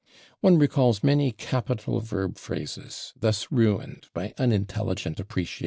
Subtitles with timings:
[0.39, 5.59] One recalls many capital verb phrases, thus ruined by unintelligent appreciation, /e.